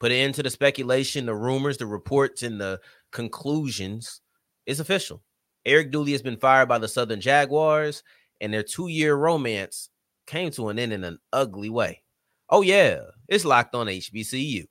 [0.00, 2.80] Put it into the speculation, the rumors, the reports, and the
[3.12, 4.20] conclusions.
[4.66, 5.22] It's official.
[5.64, 8.02] Eric Dooley has been fired by the Southern Jaguars,
[8.40, 9.88] and their two-year romance
[10.26, 12.02] came to an end in an ugly way.
[12.50, 14.66] Oh yeah, it's locked on HBCU.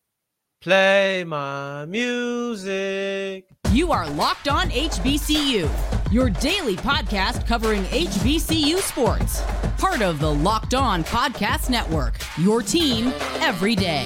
[0.62, 3.46] Play my music.
[3.72, 5.70] You are locked on HBCU,
[6.12, 9.42] your daily podcast covering HBCU sports.
[9.78, 13.08] Part of the Locked On Podcast Network, your team
[13.42, 14.06] every day.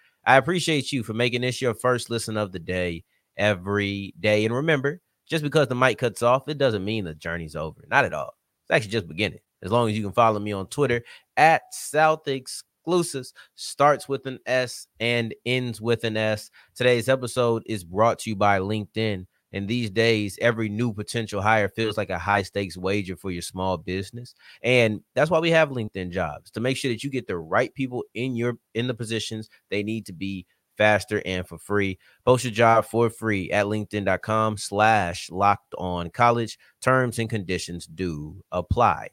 [0.25, 3.03] I appreciate you for making this your first listen of the day
[3.37, 4.45] every day.
[4.45, 7.83] And remember, just because the mic cuts off, it doesn't mean the journey's over.
[7.89, 8.35] Not at all.
[8.63, 9.39] It's actually just beginning.
[9.63, 11.03] As long as you can follow me on Twitter
[11.37, 16.49] at South Exclusives, starts with an S and ends with an S.
[16.75, 19.25] Today's episode is brought to you by LinkedIn.
[19.53, 21.97] And these days, every new potential hire feels mm.
[21.97, 24.33] like a high stakes wager for your small business.
[24.63, 27.73] And that's why we have LinkedIn jobs to make sure that you get the right
[27.73, 30.45] people in your in the positions they need to be
[30.77, 31.99] faster and for free.
[32.25, 36.57] Post your job for free at LinkedIn.com slash locked on college.
[36.81, 39.09] Terms and conditions do apply.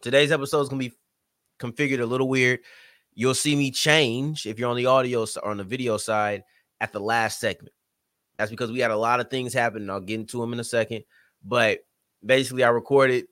[0.00, 0.92] Today's episode is gonna be
[1.60, 2.60] configured a little weird.
[3.14, 6.42] You'll see me change if you're on the audio or on the video side
[6.80, 7.74] at the last segment.
[8.38, 10.64] That's because we had a lot of things happen, I'll get into them in a
[10.64, 11.04] second.
[11.44, 11.80] But
[12.24, 13.26] basically, I recorded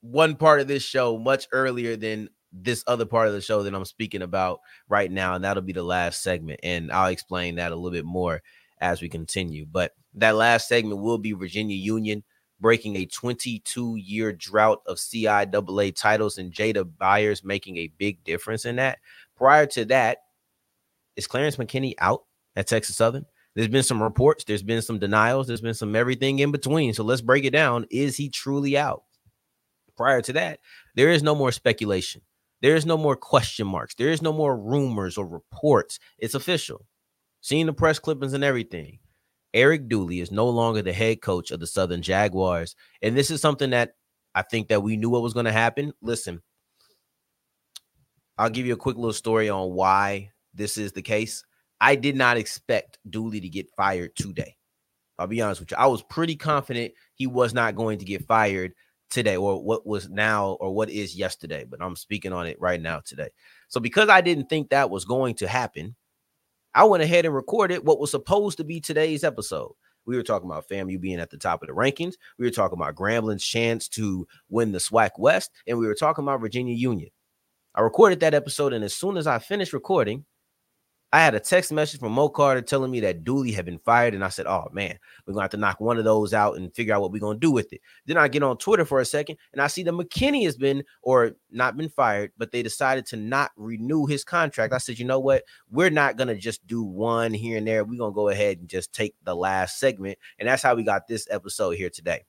[0.00, 3.74] one part of this show much earlier than this other part of the show that
[3.74, 6.60] I'm speaking about right now, and that'll be the last segment.
[6.62, 8.42] And I'll explain that a little bit more
[8.80, 9.66] as we continue.
[9.70, 12.24] But that last segment will be Virginia Union
[12.60, 18.64] breaking a 22 year drought of CIAA titles, and Jada Byers making a big difference
[18.64, 18.98] in that.
[19.36, 20.18] Prior to that,
[21.16, 22.24] is Clarence McKinney out
[22.56, 23.26] at Texas Southern?
[23.58, 26.94] There's been some reports, there's been some denials, there's been some everything in between.
[26.94, 27.86] So let's break it down.
[27.90, 29.02] Is he truly out?
[29.96, 30.60] Prior to that,
[30.94, 32.22] there is no more speculation.
[32.62, 33.96] There is no more question marks.
[33.96, 35.98] There is no more rumors or reports.
[36.20, 36.86] It's official.
[37.40, 39.00] Seeing the press clippings and everything.
[39.52, 42.76] Eric Dooley is no longer the head coach of the Southern Jaguars.
[43.02, 43.96] And this is something that
[44.36, 45.92] I think that we knew what was going to happen.
[46.00, 46.42] Listen,
[48.38, 51.42] I'll give you a quick little story on why this is the case.
[51.80, 54.56] I did not expect Dooley to get fired today.
[55.18, 55.76] I'll be honest with you.
[55.76, 58.72] I was pretty confident he was not going to get fired
[59.10, 62.80] today or what was now or what is yesterday, but I'm speaking on it right
[62.80, 63.30] now today.
[63.68, 65.96] So because I didn't think that was going to happen,
[66.74, 69.72] I went ahead and recorded what was supposed to be today's episode.
[70.06, 72.14] We were talking about FAMU being at the top of the rankings.
[72.38, 76.24] We were talking about Grambling's chance to win the SWAC West, and we were talking
[76.24, 77.10] about Virginia Union.
[77.74, 80.24] I recorded that episode, and as soon as I finished recording,
[81.10, 84.12] I had a text message from Mo Carter telling me that Dooley had been fired,
[84.12, 86.74] and I said, "Oh man, we're gonna have to knock one of those out and
[86.74, 89.06] figure out what we're gonna do with it." Then I get on Twitter for a
[89.06, 93.06] second, and I see that McKinney has been or not been fired, but they decided
[93.06, 94.74] to not renew his contract.
[94.74, 95.44] I said, "You know what?
[95.70, 97.84] We're not gonna just do one here and there.
[97.84, 101.08] We're gonna go ahead and just take the last segment," and that's how we got
[101.08, 102.26] this episode here today.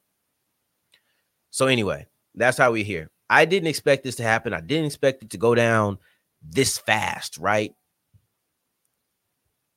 [1.50, 3.12] So anyway, that's how we're here.
[3.29, 4.53] I didn't expect this to happen.
[4.53, 5.97] I didn't expect it to go down
[6.41, 7.73] this fast, right?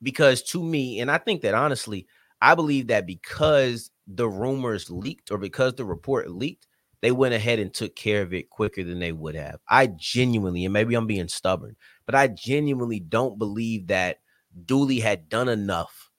[0.02, 2.06] Because to me, and I think that honestly,
[2.40, 6.66] I believe that because the rumors leaked or because the report leaked,
[7.00, 9.60] they went ahead and took care of it quicker than they would have.
[9.68, 11.76] I genuinely, and maybe I'm being stubborn,
[12.06, 14.18] but I genuinely don't believe that
[14.64, 16.10] Dooley had done enough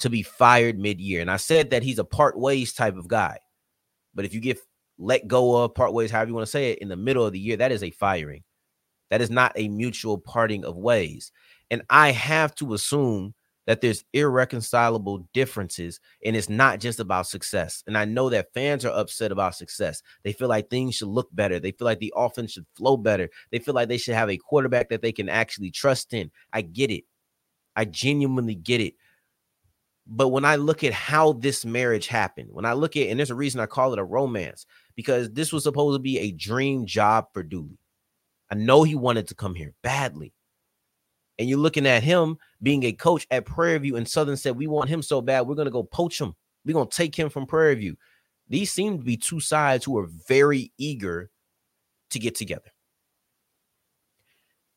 [0.00, 1.20] to be fired mid-year.
[1.20, 3.38] And I said that he's a part ways type of guy.
[4.14, 4.58] But if you get
[4.98, 7.32] let go of part ways, however you want to say it, in the middle of
[7.32, 8.42] the year, that is a firing.
[9.10, 11.30] That is not a mutual parting of ways.
[11.70, 13.34] And I have to assume
[13.66, 17.82] that there's irreconcilable differences and it's not just about success.
[17.86, 20.02] And I know that fans are upset about success.
[20.22, 21.58] They feel like things should look better.
[21.58, 23.30] They feel like the offense should flow better.
[23.50, 26.30] They feel like they should have a quarterback that they can actually trust in.
[26.52, 27.04] I get it.
[27.74, 28.94] I genuinely get it.
[30.06, 33.30] But when I look at how this marriage happened, when I look at, and there's
[33.30, 36.84] a reason I call it a romance, because this was supposed to be a dream
[36.84, 37.78] job for Dooley.
[38.50, 40.34] I know he wanted to come here badly.
[41.38, 44.66] And you're looking at him being a coach at Prairie View, and Southern said, We
[44.66, 46.34] want him so bad, we're going to go poach him.
[46.64, 47.96] We're going to take him from Prairie View.
[48.48, 51.30] These seem to be two sides who are very eager
[52.10, 52.70] to get together.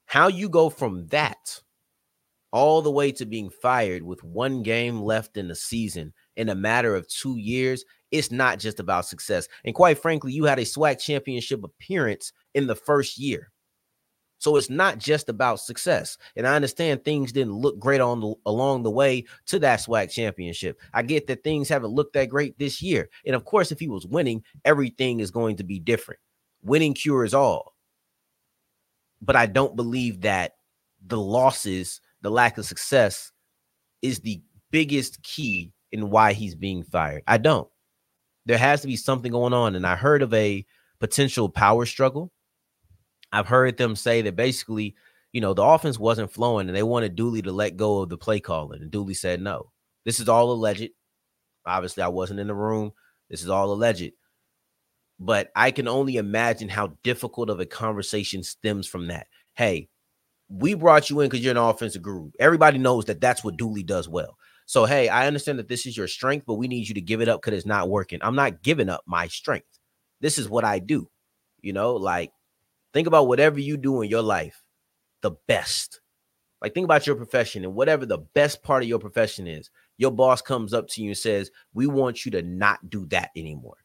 [0.06, 1.62] How you go from that
[2.52, 6.56] all the way to being fired with one game left in the season in a
[6.56, 9.48] matter of two years, it's not just about success.
[9.66, 13.52] And quite frankly, you had a SWAC championship appearance in the first year.
[14.40, 16.18] So it's not just about success.
[16.36, 20.12] And I understand things didn't look great on the, along the way to that SWAC
[20.12, 20.80] championship.
[20.94, 23.10] I get that things haven't looked that great this year.
[23.26, 26.20] And of course, if he was winning, everything is going to be different.
[26.62, 27.74] Winning cures all.
[29.22, 30.54] But I don't believe that
[31.06, 33.32] the losses, the lack of success
[34.04, 37.24] is the biggest key in why he's being fired.
[37.28, 37.68] I don't.
[38.46, 39.76] There has to be something going on.
[39.76, 40.66] And I heard of a
[41.00, 42.32] potential power struggle.
[43.32, 44.96] I've heard them say that basically,
[45.34, 48.18] you know, the offense wasn't flowing and they wanted Dooley to let go of the
[48.18, 48.82] play calling.
[48.82, 49.72] And Dooley said no.
[50.06, 50.90] This is all alleged.
[51.66, 52.92] Obviously, I wasn't in the room.
[53.30, 54.12] This is all alleged.
[55.20, 59.28] But I can only imagine how difficult of a conversation stems from that.
[59.56, 59.90] Hey,
[60.50, 62.32] we brought you in because you're an offensive guru.
[62.40, 64.38] Everybody knows that that's what Dooley does well.
[64.66, 67.22] So, hey, I understand that this is your strength, but we need you to give
[67.22, 68.20] it up because it's not working.
[68.22, 69.68] I'm not giving up my strength.
[70.22, 71.10] This is what I do.
[71.62, 72.32] You know, like
[72.94, 74.64] think about whatever you do in your life,
[75.22, 76.02] the best.
[76.62, 79.70] Like think about your profession and whatever the best part of your profession is.
[79.98, 83.32] Your boss comes up to you and says, "We want you to not do that
[83.36, 83.78] anymore."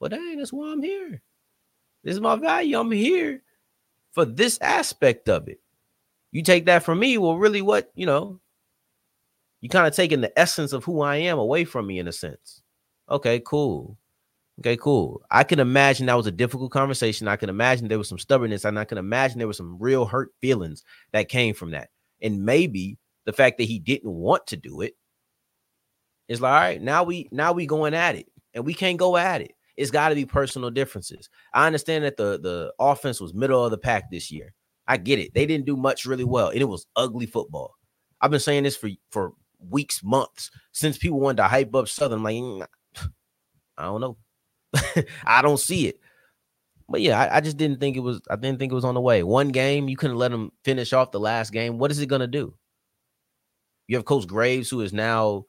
[0.00, 1.22] Well, dang, that's why I'm here.
[2.02, 2.78] This is my value.
[2.78, 3.42] I'm here
[4.12, 5.60] for this aspect of it.
[6.32, 7.18] You take that from me.
[7.18, 8.40] Well, really, what you know,
[9.60, 12.12] you kind of taking the essence of who I am away from me in a
[12.12, 12.62] sense.
[13.10, 13.98] Okay, cool.
[14.62, 15.20] Okay, cool.
[15.28, 17.26] I can imagine that was a difficult conversation.
[17.26, 20.04] I can imagine there was some stubbornness, and I can imagine there was some real
[20.04, 21.88] hurt feelings that came from that.
[22.22, 24.94] And maybe the fact that he didn't want to do it
[26.28, 29.16] is like, all right, now we now we going at it, and we can't go
[29.16, 29.50] at it.
[29.76, 31.28] It's got to be personal differences.
[31.52, 34.54] I understand that the the offense was middle of the pack this year.
[34.86, 35.34] I get it.
[35.34, 37.74] They didn't do much really well, and it was ugly football.
[38.20, 42.22] I've been saying this for for weeks, months since people wanted to hype up Southern.
[42.22, 42.64] Like, mm,
[43.76, 44.16] I don't know.
[45.24, 46.00] I don't see it.
[46.88, 48.20] But yeah, I, I, just didn't think it was.
[48.28, 49.22] I didn't think it was on the way.
[49.22, 51.78] One game, you couldn't let them finish off the last game.
[51.78, 52.54] What is it gonna do?
[53.88, 55.46] You have Coach Graves, who has now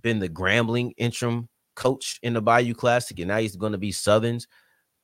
[0.00, 3.92] been the Grambling interim coach in the Bayou Classic, and now he's going to be
[3.92, 4.48] Southern's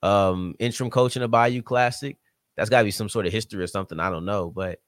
[0.03, 2.17] um, interim coach in the Bayou Classic.
[2.57, 3.99] That's got to be some sort of history or something.
[3.99, 4.79] I don't know, but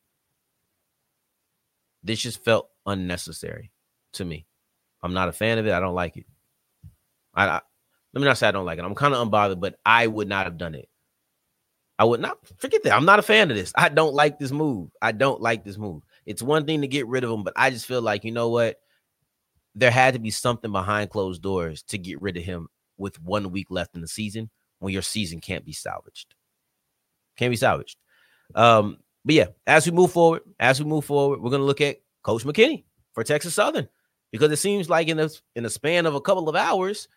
[2.03, 3.71] this just felt unnecessary
[4.13, 4.45] to me.
[5.01, 5.73] I'm not a fan of it.
[5.73, 6.25] I don't like it.
[7.35, 7.61] I
[8.13, 8.85] let me not say I don't like it.
[8.85, 10.89] I'm kind of unbothered, but I would not have done it.
[11.99, 12.93] I would not forget that.
[12.93, 13.73] I'm not a fan of this.
[13.75, 14.91] I don't like this move.
[15.01, 16.03] I don't like this move.
[16.25, 18.49] It's one thing to get rid of him, but I just feel like you know
[18.49, 18.77] what?
[19.73, 22.67] There had to be something behind closed doors to get rid of him
[22.97, 24.49] with one week left in the season
[24.79, 26.35] when your season can't be salvaged.
[27.37, 27.97] Can't be salvaged.
[28.55, 31.97] Um, but yeah, as we move forward, as we move forward, we're gonna look at
[32.23, 33.87] Coach McKinney for Texas Southern
[34.31, 37.07] because it seems like in a in the span of a couple of hours,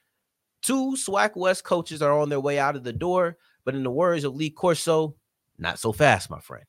[0.62, 3.36] two SWAC West coaches are on their way out of the door.
[3.64, 5.16] But in the words of Lee Corso,
[5.58, 6.64] not so fast, my friend.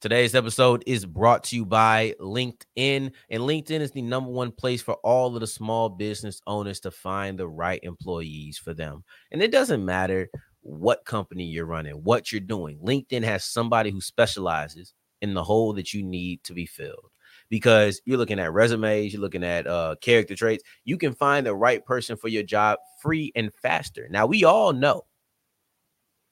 [0.00, 4.82] Today's episode is brought to you by LinkedIn, and LinkedIn is the number one place
[4.82, 9.04] for all of the small business owners to find the right employees for them.
[9.30, 10.28] And it doesn't matter
[10.62, 12.80] what company you're running, what you're doing.
[12.84, 17.11] LinkedIn has somebody who specializes in the hole that you need to be filled.
[17.52, 20.64] Because you're looking at resumes, you're looking at uh, character traits.
[20.86, 24.08] You can find the right person for your job free and faster.
[24.10, 25.02] Now, we all know,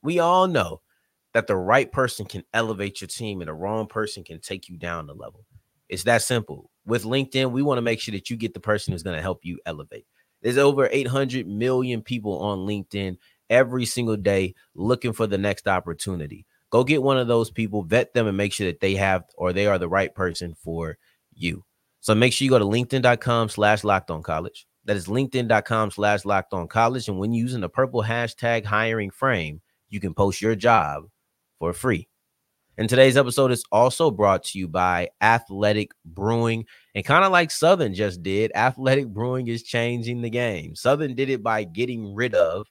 [0.02, 0.80] we all know
[1.34, 4.78] that the right person can elevate your team and the wrong person can take you
[4.78, 5.44] down the level.
[5.90, 6.70] It's that simple.
[6.86, 9.22] With LinkedIn, we want to make sure that you get the person who's going to
[9.22, 10.06] help you elevate.
[10.40, 13.18] There's over 800 million people on LinkedIn
[13.50, 16.46] every single day looking for the next opportunity.
[16.70, 19.52] Go get one of those people, vet them, and make sure that they have or
[19.52, 20.96] they are the right person for
[21.40, 21.64] you.
[22.00, 24.66] So make sure you go to linkedin.com slash locked on college.
[24.84, 27.08] That is linkedin.com slash locked on college.
[27.08, 31.04] And when using the purple hashtag hiring frame, you can post your job
[31.58, 32.08] for free.
[32.78, 36.64] And today's episode is also brought to you by Athletic Brewing.
[36.94, 40.74] And kind of like Southern just did, Athletic Brewing is changing the game.
[40.74, 42.66] Southern did it by getting rid of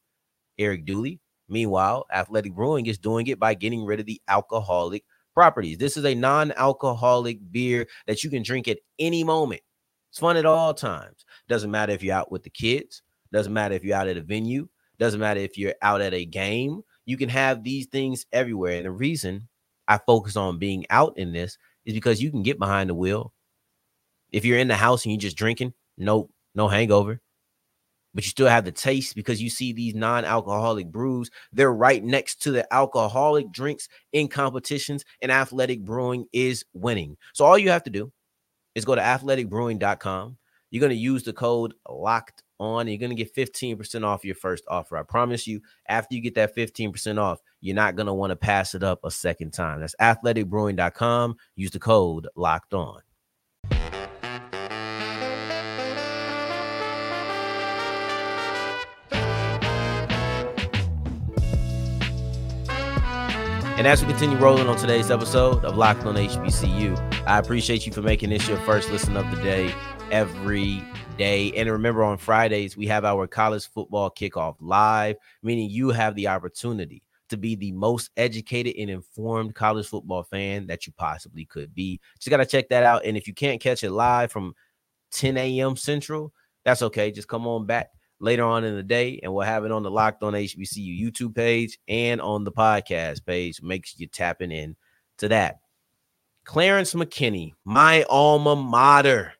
[0.57, 1.19] Eric Dooley.
[1.47, 5.77] Meanwhile, Athletic Brewing is doing it by getting rid of the alcoholic properties.
[5.77, 9.61] This is a non alcoholic beer that you can drink at any moment.
[10.09, 11.25] It's fun at all times.
[11.47, 14.21] Doesn't matter if you're out with the kids, doesn't matter if you're out at a
[14.21, 14.67] venue,
[14.97, 18.77] doesn't matter if you're out at a game You can have these things everywhere.
[18.77, 19.47] And the reason
[19.87, 23.33] I focus on being out in this is because you can get behind the wheel.
[24.31, 27.21] If you're in the house and you're just drinking, no, no hangover.
[28.13, 31.29] But you still have the taste because you see these non-alcoholic brews.
[31.51, 37.17] They're right next to the alcoholic drinks in competitions, and athletic brewing is winning.
[37.33, 38.11] So all you have to do
[38.75, 40.37] is go to athleticbrewing.com.
[40.71, 42.87] You're going to use the code locked on.
[42.87, 44.97] You're going to get 15% off your first offer.
[44.97, 48.35] I promise you, after you get that 15% off, you're not going to want to
[48.35, 49.79] pass it up a second time.
[49.79, 51.35] That's athleticbrewing.com.
[51.55, 53.01] Use the code locked on.
[63.79, 67.93] And as we continue rolling on today's episode of Locked on HBCU, I appreciate you
[67.93, 69.73] for making this your first listen of the day
[70.11, 70.83] every
[71.17, 71.53] day.
[71.53, 76.27] And remember, on Fridays, we have our college football kickoff live, meaning you have the
[76.27, 81.73] opportunity to be the most educated and informed college football fan that you possibly could
[81.73, 82.01] be.
[82.19, 83.05] Just got to check that out.
[83.05, 84.55] And if you can't catch it live from
[85.13, 85.77] 10 a.m.
[85.77, 86.33] Central,
[86.65, 87.11] that's okay.
[87.11, 89.91] Just come on back later on in the day, and we'll have it on the
[89.91, 93.61] Locked On HBCU YouTube page and on the podcast page.
[93.61, 94.75] Make sure you're tapping in
[95.19, 95.59] to that.
[96.45, 99.33] Clarence McKinney, my alma mater,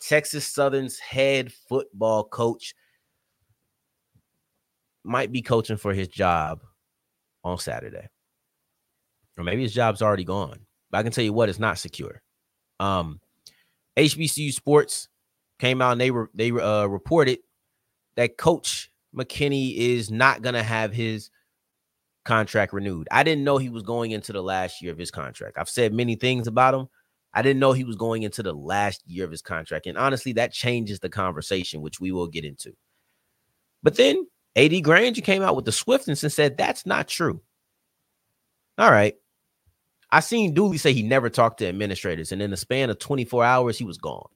[0.00, 2.74] Texas Southern's head football coach,
[5.04, 6.60] might be coaching for his job
[7.44, 8.08] on Saturday.
[9.36, 10.60] Or maybe his job's already gone.
[10.90, 12.22] But I can tell you what, it's not secure.
[12.80, 13.20] Um,
[13.96, 15.08] HBCU Sports
[15.58, 17.38] came out and they were they uh, reported
[18.18, 21.30] that Coach McKinney is not going to have his
[22.24, 23.06] contract renewed.
[23.12, 25.56] I didn't know he was going into the last year of his contract.
[25.56, 26.88] I've said many things about him.
[27.32, 29.86] I didn't know he was going into the last year of his contract.
[29.86, 32.72] And honestly, that changes the conversation, which we will get into.
[33.84, 37.40] But then AD Granger came out with the swiftness and said that's not true.
[38.78, 39.14] All right.
[40.10, 43.44] I seen Dooley say he never talked to administrators, and in the span of 24
[43.44, 44.28] hours, he was gone.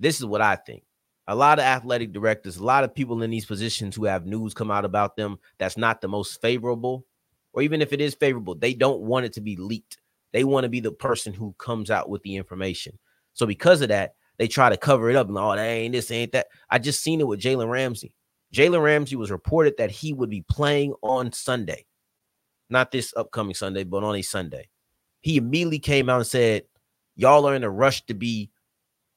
[0.00, 0.82] This is what I think
[1.28, 4.54] a lot of athletic directors, a lot of people in these positions who have news
[4.54, 7.06] come out about them that's not the most favorable,
[7.52, 9.98] or even if it is favorable, they don't want it to be leaked.
[10.32, 12.98] They want to be the person who comes out with the information.
[13.34, 16.10] So because of that, they try to cover it up and oh, that ain't this,
[16.10, 16.48] ain't that.
[16.70, 18.14] I just seen it with Jalen Ramsey.
[18.52, 21.86] Jalen Ramsey was reported that he would be playing on Sunday,
[22.68, 24.68] not this upcoming Sunday, but on a Sunday.
[25.20, 26.64] He immediately came out and said,
[27.14, 28.50] Y'all are in a rush to be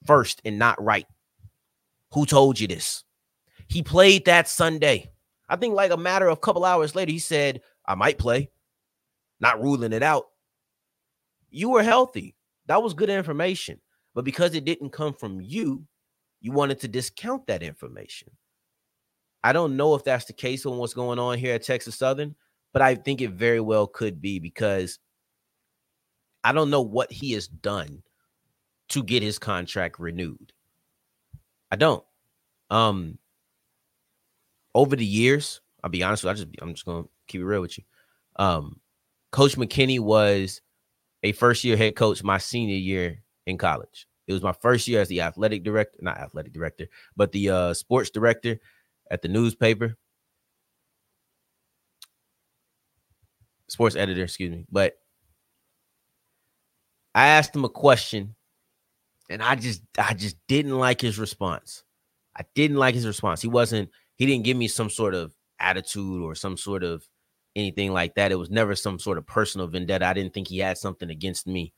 [0.05, 1.05] first and not right.
[2.15, 3.03] Who told you this?
[3.67, 5.12] He played that Sunday.
[5.50, 8.50] I think like a matter of a couple hours later, he said, I might play,
[9.41, 10.27] not ruling it out.
[11.50, 12.38] You were healthy.
[12.67, 13.81] That was good information.
[14.13, 15.86] But because it didn't come from you,
[16.39, 18.31] you wanted to discount that information.
[19.43, 22.34] I don't know if that's the case on what's going on here at Texas Southern,
[22.72, 25.00] but I think it very well could be because
[26.45, 28.03] I don't know what he has done
[28.89, 30.53] to get his contract renewed.
[31.72, 32.03] I don't.
[32.69, 33.17] Um,
[34.74, 37.45] over the years, I'll be honest with you, I just I'm just gonna keep it
[37.45, 37.84] real with you.
[38.36, 38.79] Um,
[39.31, 40.62] Coach McKinney was
[41.24, 44.07] a first year head coach my senior year in college.
[44.27, 47.74] It was my first year as the athletic director, not athletic director, but the uh,
[47.74, 48.57] sports director
[49.12, 49.95] at the newspaper.
[53.67, 54.65] Sports editor, excuse me.
[54.72, 54.98] But
[57.13, 58.36] I asked him a question
[59.29, 61.84] and I just I just didn't like his response.
[62.38, 63.41] I didn't like his response.
[63.41, 67.08] He wasn't he didn't give me some sort of attitude or some sort of
[67.55, 68.32] anything like that.
[68.32, 70.05] It was never some sort of personal vendetta.
[70.05, 71.74] I didn't think he had something against me.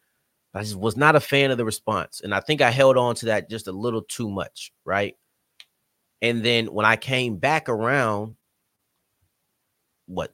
[0.53, 2.21] I just was not a fan of the response.
[2.21, 5.15] And I think I held on to that just a little too much, right?
[6.21, 8.35] And then when I came back around,
[10.07, 10.33] what,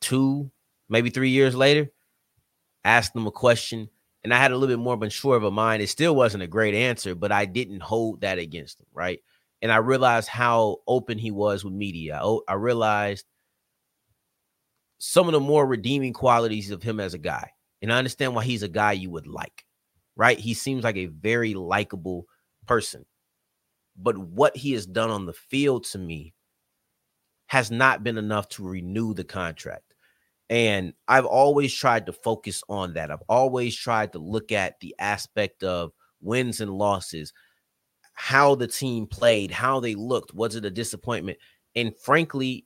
[0.00, 0.52] two,
[0.88, 1.90] maybe three years later,
[2.84, 3.88] asked him a question
[4.24, 5.82] and I had a little bit more of mature of a mind.
[5.82, 9.20] It still wasn't a great answer, but I didn't hold that against him, right?
[9.62, 12.20] And I realized how open he was with media.
[12.48, 13.24] I realized
[14.98, 17.50] some of the more redeeming qualities of him as a guy.
[17.82, 19.64] And I understand why he's a guy you would like,
[20.16, 20.38] right?
[20.38, 22.26] He seems like a very likable
[22.66, 23.04] person.
[23.96, 26.34] But what he has done on the field to me
[27.46, 29.85] has not been enough to renew the contract.
[30.48, 33.10] And I've always tried to focus on that.
[33.10, 37.32] I've always tried to look at the aspect of wins and losses,
[38.12, 40.34] how the team played, how they looked.
[40.34, 41.38] Was it a disappointment?
[41.74, 42.64] And frankly,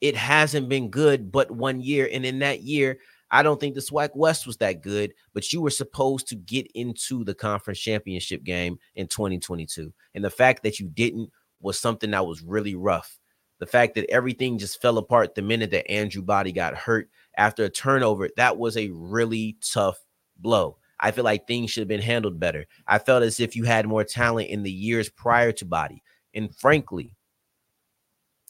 [0.00, 2.08] it hasn't been good but one year.
[2.10, 2.98] And in that year,
[3.30, 6.66] I don't think the SWAC West was that good, but you were supposed to get
[6.74, 9.92] into the conference championship game in 2022.
[10.14, 11.30] And the fact that you didn't
[11.60, 13.18] was something that was really rough.
[13.58, 17.64] The fact that everything just fell apart the minute that Andrew Body got hurt after
[17.64, 19.98] a turnover, that was a really tough
[20.38, 20.76] blow.
[21.00, 22.66] I feel like things should have been handled better.
[22.86, 26.02] I felt as if you had more talent in the years prior to Body.
[26.34, 27.14] And frankly,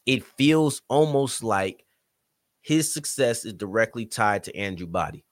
[0.06, 1.84] it feels almost like
[2.62, 5.24] his success is directly tied to Andrew Body.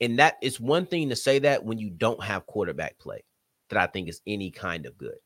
[0.00, 3.24] And that is one thing to say that when you don't have quarterback play
[3.70, 5.16] that I think is any kind of good.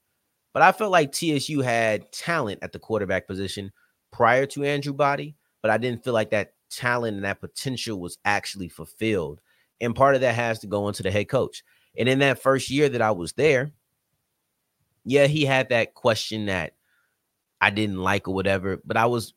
[0.52, 3.72] But I felt like TSU had talent at the quarterback position
[4.12, 8.18] prior to Andrew Body, but I didn't feel like that talent and that potential was
[8.24, 9.40] actually fulfilled.
[9.80, 11.62] And part of that has to go into the head coach.
[11.98, 13.72] And in that first year that I was there,
[15.04, 16.74] yeah, he had that question that
[17.60, 19.34] I didn't like or whatever, but I was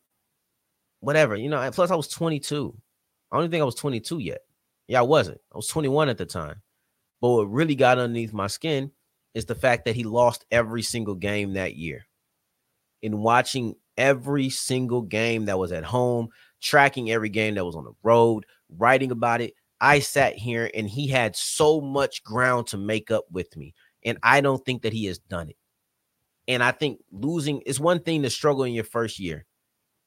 [1.00, 1.70] whatever, you know.
[1.72, 2.76] Plus, I was 22.
[3.32, 4.40] I don't think I was 22 yet.
[4.86, 5.40] Yeah, I wasn't.
[5.52, 6.62] I was 21 at the time.
[7.20, 8.92] But what really got underneath my skin
[9.34, 12.06] is the fact that he lost every single game that year.
[13.02, 16.28] In watching every single game that was at home,
[16.60, 20.88] tracking every game that was on the road, writing about it, I sat here and
[20.88, 23.74] he had so much ground to make up with me.
[24.04, 25.56] And I don't think that he has done it.
[26.46, 29.46] And I think losing is one thing to struggle in your first year,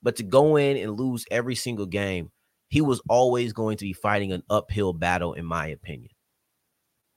[0.04, 2.32] but to go in and lose every single game,
[2.70, 6.12] he was always going to be fighting an uphill battle, in my opinion.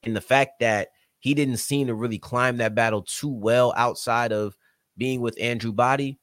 [0.02, 4.32] And the fact that he didn't seem to really climb that battle too well outside
[4.32, 4.56] of
[4.96, 6.18] being with Andrew Body.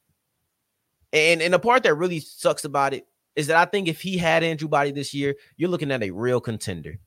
[1.12, 4.18] And, and the part that really sucks about it is that I think if he
[4.18, 6.98] had Andrew Body this year, you're looking at a real contender.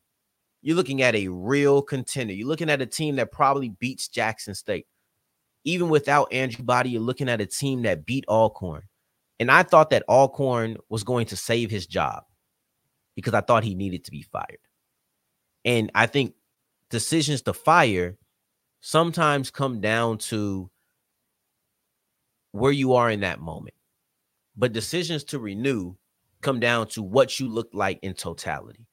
[0.62, 2.34] You're looking at a real contender.
[2.34, 4.86] You're looking at a team that probably beats Jackson State.
[5.64, 8.84] Even without Andrew Body, you're looking at a team that beat Alcorn.
[9.40, 12.24] And I thought that Alcorn was going to save his job
[13.16, 14.60] because I thought he needed to be fired.
[15.66, 16.34] And I think
[16.90, 18.18] decisions to fire
[18.82, 20.70] sometimes come down to
[22.52, 23.76] where you are in that moment.
[24.56, 25.96] But decisions to renew
[26.42, 28.86] come down to what you look like in totality.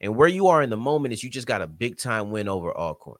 [0.00, 2.48] And where you are in the moment is you just got a big time win
[2.48, 3.18] over Alcorn.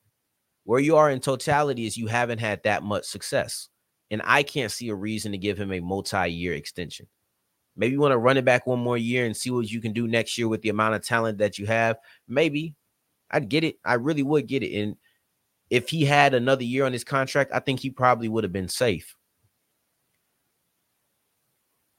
[0.64, 3.68] Where you are in totality is you haven't had that much success.
[4.10, 7.06] And I can't see a reason to give him a multi year extension.
[7.76, 9.92] Maybe you want to run it back one more year and see what you can
[9.92, 11.98] do next year with the amount of talent that you have.
[12.26, 12.74] Maybe
[13.30, 13.76] I'd get it.
[13.84, 14.80] I really would get it.
[14.80, 14.96] And
[15.68, 18.68] if he had another year on his contract, I think he probably would have been
[18.68, 19.14] safe.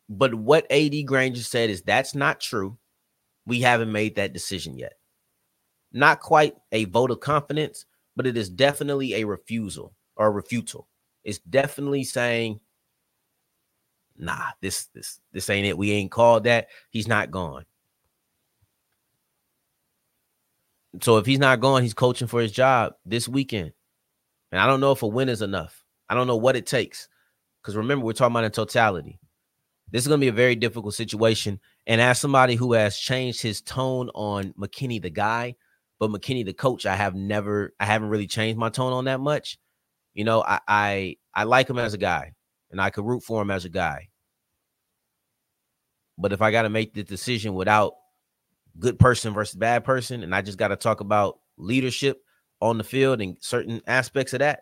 [0.10, 2.78] But what AD Granger said is that's not true.
[3.46, 4.93] We haven't made that decision yet.
[5.91, 10.86] Not quite a vote of confidence, but it is definitely a refusal or a refutal.
[11.24, 12.60] It's definitely saying,
[14.17, 15.78] nah, this this this ain't it.
[15.78, 16.67] We ain't called that.
[16.89, 17.65] He's not gone.
[21.02, 23.72] So if he's not going, he's coaching for his job this weekend.
[24.52, 25.84] And I don't know if a win is enough.
[26.10, 27.08] I don't know what it takes.
[27.62, 29.20] Because remember, we're talking about in totality.
[29.91, 31.60] This is going to be a very difficult situation.
[31.86, 35.56] And as somebody who has changed his tone on McKinney, the guy,
[36.00, 39.19] but McKinney, the coach, I have never, I haven't really changed my tone on that
[39.19, 39.58] much.
[40.13, 42.34] You know, I, I, I like him as a guy,
[42.71, 44.10] and I could root for him as a guy.
[46.17, 47.93] But if I got to make the decision without
[48.80, 52.21] good person versus bad person, and I just got to talk about leadership
[52.60, 54.62] on the field and certain aspects of that,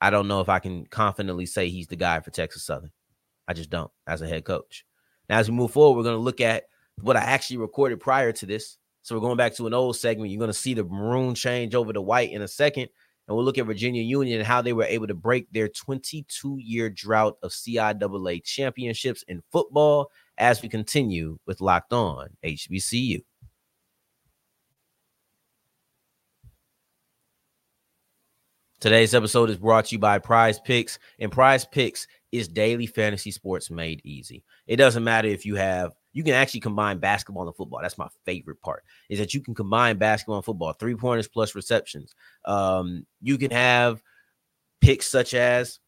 [0.00, 2.92] I don't know if I can confidently say he's the guy for Texas Southern.
[3.48, 4.84] I just don't as a head coach.
[5.28, 6.64] Now, as we move forward, we're going to look at
[7.00, 8.78] what I actually recorded prior to this.
[9.02, 10.30] So we're going back to an old segment.
[10.30, 12.88] You're going to see the maroon change over to white in a second.
[13.28, 16.58] And we'll look at Virginia Union and how they were able to break their 22
[16.60, 23.22] year drought of CIAA championships in football as we continue with Locked On HBCU.
[28.78, 32.06] Today's episode is brought to you by Prize Picks, and Prize Picks
[32.36, 34.44] is daily fantasy sports made easy.
[34.66, 37.80] It doesn't matter if you have you can actually combine basketball and football.
[37.82, 41.54] That's my favorite part is that you can combine basketball and football, three pointers plus
[41.54, 42.14] receptions.
[42.46, 44.02] Um, you can have
[44.80, 45.78] picks such as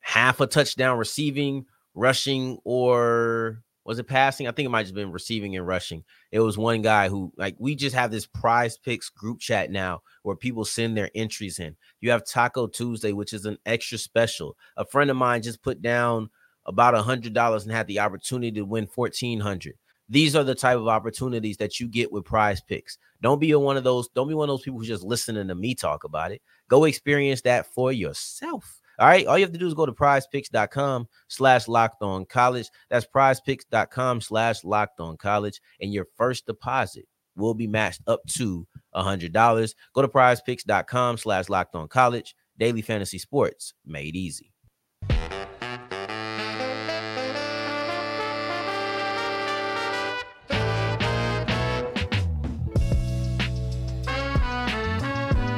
[0.00, 4.46] half a touchdown receiving, rushing, or was it passing?
[4.46, 6.04] I think it might have been receiving and rushing.
[6.30, 10.02] It was one guy who, like, we just have this prize picks group chat now
[10.22, 11.76] where people send their entries in.
[12.00, 14.56] You have Taco Tuesday, which is an extra special.
[14.76, 16.30] A friend of mine just put down
[16.64, 19.74] about a hundred dollars and had the opportunity to win fourteen hundred.
[20.08, 22.98] These are the type of opportunities that you get with prize picks.
[23.22, 25.54] Don't be one of those, don't be one of those people who's just listening to
[25.54, 26.42] me talk about it.
[26.68, 28.81] Go experience that for yourself.
[29.02, 29.26] All right.
[29.26, 32.70] All you have to do is go to prizepicks.com slash locked on college.
[32.88, 35.60] That's prizepicks.com slash locked on college.
[35.80, 39.74] And your first deposit will be matched up to a hundred dollars.
[39.92, 42.36] Go to prizepicks.com slash locked on college.
[42.56, 44.51] Daily fantasy sports made easy.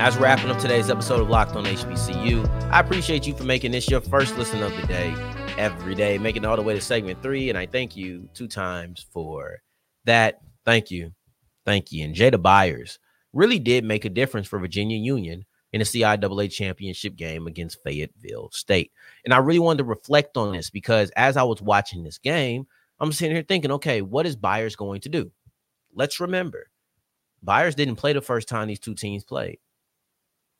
[0.04, 3.88] As wrapping up today's episode of Locked on HBCU, I appreciate you for making this
[3.88, 5.14] your first listen of the day
[5.56, 7.48] every day, making it all the way to segment three.
[7.48, 9.62] And I thank you two times for
[10.04, 10.42] that.
[10.66, 11.12] Thank you.
[11.64, 12.04] Thank you.
[12.04, 12.98] And Jada Byers
[13.32, 18.50] really did make a difference for Virginia Union in the CIAA championship game against Fayetteville
[18.52, 18.92] State.
[19.24, 22.66] And I really wanted to reflect on this because as I was watching this game,
[23.00, 25.32] I'm sitting here thinking, okay, what is Byers going to do?
[25.94, 26.68] Let's remember,
[27.42, 29.60] Byers didn't play the first time these two teams played.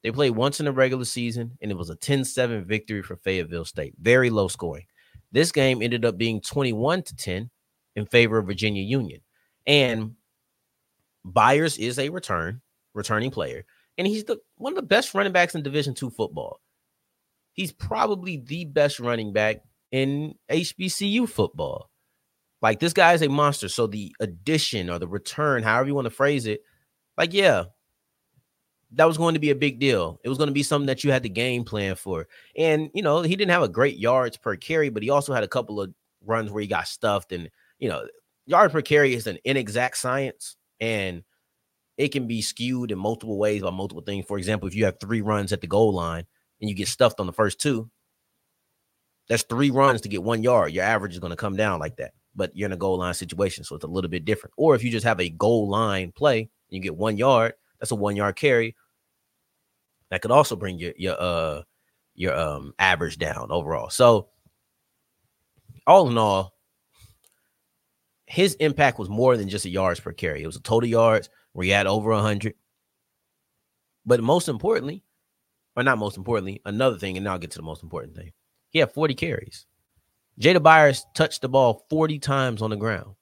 [0.05, 3.17] They played once in the regular season, and it was a 10 7 victory for
[3.17, 3.95] Fayetteville State.
[3.99, 4.85] Very low scoring.
[5.33, 7.51] This game ended up being 21 to 10
[7.97, 9.21] in favor of Virginia Union.
[9.67, 10.13] And
[11.25, 12.61] Byers is a return,
[12.93, 13.65] returning player,
[13.97, 16.61] and he's the one of the best running backs in Division two football.
[17.55, 21.89] He's probably the best running back in HBCU football.
[22.61, 23.71] Like this guy is a monster.
[23.71, 26.61] So the addition or the return, however you want to phrase it,
[27.17, 27.65] like, yeah,
[28.97, 30.21] that was going to be a big deal.
[30.23, 32.29] It was going to be something that you had the game plan for.
[32.57, 35.45] And, you know, he didn't have a great yards per carry, but he also had
[35.45, 35.93] a couple of
[36.25, 37.33] runs where he got stuffed.
[37.33, 38.07] And, you know,
[38.47, 41.23] yards per carry is an inexact science and
[41.97, 44.27] it can be skewed in multiple ways by multiple things.
[44.27, 46.27] For example, if you have three runs at the goal line
[46.61, 47.91] and you get stuffed on the first two,
[49.29, 50.73] that's three runs to get one yard.
[50.73, 53.15] Your average is going to come down like that, but you're in a goal line
[53.15, 53.65] situation.
[53.65, 54.53] So it's a little bit different.
[54.57, 57.91] Or if you just have a goal line play and you get one yard, that's
[57.91, 58.77] a one yard carry
[60.11, 61.63] that could also bring your your uh
[62.15, 63.91] your um average down overall.
[63.91, 64.29] So
[65.87, 66.55] all in all,
[68.27, 70.43] his impact was more than just a yards per carry.
[70.43, 72.55] It was a total yards where he had over 100.
[74.07, 75.03] But most importantly,
[75.77, 78.33] or not most importantly, another thing, and now I'll get to the most important thing.
[78.71, 79.67] He had 40 carries.
[80.41, 83.15] Jada Byers touched the ball 40 times on the ground.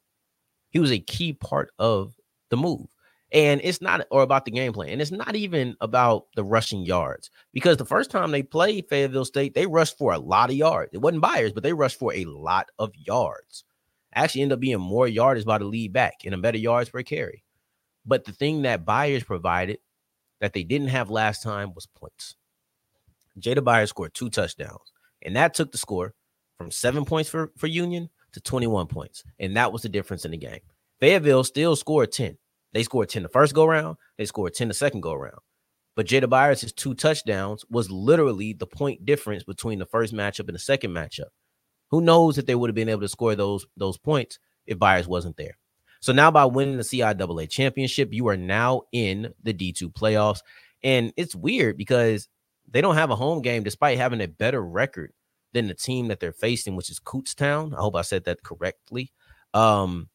[0.70, 2.14] He was a key part of
[2.48, 2.86] the move.
[3.32, 4.90] And it's not or about the game plan.
[4.90, 9.24] And it's not even about the rushing yards because the first time they played Fayetteville
[9.24, 10.90] State, they rushed for a lot of yards.
[10.92, 13.64] It wasn't Byers, but they rushed for a lot of yards.
[14.14, 17.02] Actually, ended up being more yards by the lead back and a better yards per
[17.02, 17.42] carry.
[18.04, 19.78] But the thing that Byers provided
[20.40, 22.36] that they didn't have last time was points.
[23.40, 24.92] Jada Byers scored two touchdowns,
[25.22, 26.14] and that took the score
[26.58, 29.24] from seven points for, for Union to 21 points.
[29.38, 30.60] And that was the difference in the game.
[31.00, 32.36] Fayetteville still scored 10.
[32.72, 35.38] They scored 10 the first go round, they scored 10 the second go round.
[35.94, 40.54] But Jada Byers' two touchdowns was literally the point difference between the first matchup and
[40.54, 41.28] the second matchup.
[41.90, 45.06] Who knows if they would have been able to score those those points if Byers
[45.06, 45.58] wasn't there.
[46.00, 50.40] So now by winning the CIAA championship, you are now in the D2 playoffs.
[50.82, 52.28] And it's weird because
[52.68, 55.12] they don't have a home game despite having a better record
[55.52, 57.74] than the team that they're facing, which is Kutztown.
[57.74, 59.12] I hope I said that correctly.
[59.54, 60.08] Um,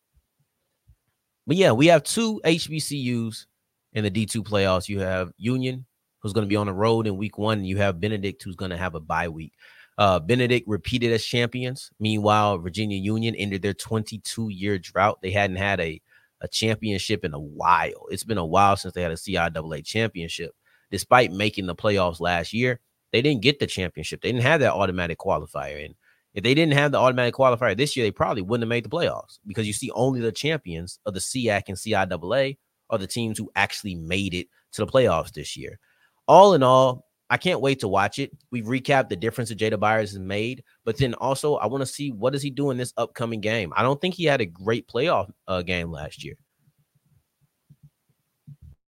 [1.47, 3.45] but yeah, we have two HBCUs
[3.93, 4.89] in the D2 playoffs.
[4.89, 5.85] You have Union,
[6.19, 8.57] who's going to be on the road in week one, and you have Benedict, who's
[8.57, 9.53] going to have a bye week.
[9.97, 11.89] Uh, Benedict repeated as champions.
[11.99, 15.19] Meanwhile, Virginia Union ended their 22 year drought.
[15.21, 15.99] They hadn't had a,
[16.41, 18.05] a championship in a while.
[18.09, 20.51] It's been a while since they had a CIAA championship.
[20.91, 22.79] Despite making the playoffs last year,
[23.11, 24.21] they didn't get the championship.
[24.21, 25.83] They didn't have that automatic qualifier.
[25.85, 25.95] And
[26.37, 28.89] if they didn't have the automatic qualifier this year, they probably wouldn't have made the
[28.89, 32.57] playoffs because you see only the champions of the SIAC and CIAA
[32.91, 35.79] are the teams who actually made it to the playoffs this year.
[36.27, 38.37] All in all, I can't wait to watch it.
[38.51, 41.87] We've recapped the difference that Jada Byers has made, but then also I want to
[41.87, 43.73] see what does he do in this upcoming game.
[43.75, 46.35] I don't think he had a great playoff uh, game last year,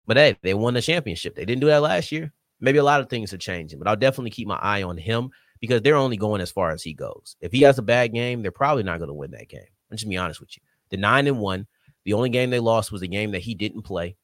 [0.04, 1.36] but hey, they won the championship.
[1.36, 2.32] They didn't do that last year.
[2.58, 5.30] Maybe a lot of things are changing, but I'll definitely keep my eye on him
[5.60, 7.36] because they're only going as far as he goes.
[7.40, 9.60] If he has a bad game, they're probably not going to win that game.
[9.90, 10.62] I'm just be honest with you.
[10.90, 11.66] The nine and one,
[12.04, 14.16] the only game they lost was a game that he didn't play.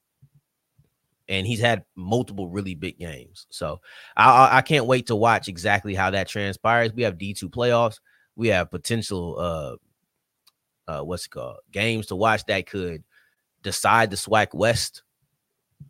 [1.29, 3.47] And he's had multiple really big games.
[3.51, 3.81] So
[4.17, 6.93] I, I can't wait to watch exactly how that transpires.
[6.93, 8.01] We have D2 playoffs.
[8.37, 9.77] We have potential uh
[10.91, 13.05] uh what's it called games to watch that could
[13.63, 15.03] decide the SWAC West.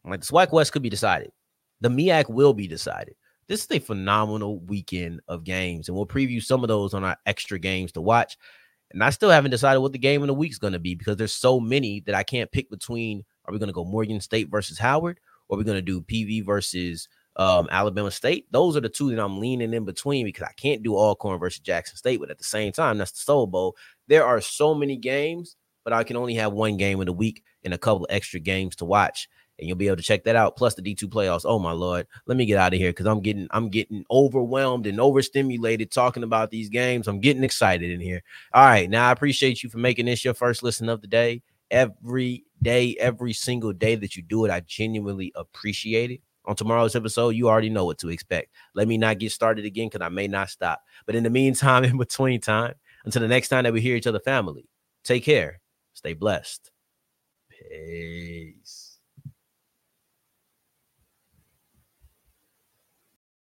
[0.04, 1.30] Like the SWAC West could be decided.
[1.80, 3.14] The MEAC will be decided
[3.52, 7.18] this is a phenomenal weekend of games, and we'll preview some of those on our
[7.26, 8.38] extra games to watch.
[8.92, 10.94] And I still haven't decided what the game of the week is going to be
[10.94, 13.22] because there's so many that I can't pick between.
[13.44, 16.00] Are we going to go Morgan State versus Howard, or are we going to do
[16.00, 18.46] PV versus um, Alabama State?
[18.50, 21.60] Those are the two that I'm leaning in between because I can't do Alcorn versus
[21.60, 23.76] Jackson State, but at the same time, that's the Soul Bowl.
[24.08, 27.42] There are so many games, but I can only have one game of the week
[27.64, 30.36] and a couple of extra games to watch and you'll be able to check that
[30.36, 30.56] out.
[30.56, 31.44] Plus the D2 playoffs.
[31.44, 34.86] Oh my lord, let me get out of here because I'm getting I'm getting overwhelmed
[34.86, 37.08] and overstimulated talking about these games.
[37.08, 38.22] I'm getting excited in here.
[38.52, 41.42] All right, now I appreciate you for making this your first listen of the day.
[41.70, 46.20] Every day, every single day that you do it, I genuinely appreciate it.
[46.44, 48.52] On tomorrow's episode, you already know what to expect.
[48.74, 50.82] Let me not get started again because I may not stop.
[51.06, 54.06] But in the meantime, in between time, until the next time that we hear each
[54.06, 54.68] other, family,
[55.04, 55.60] take care,
[55.94, 56.70] stay blessed.
[57.48, 58.91] Peace.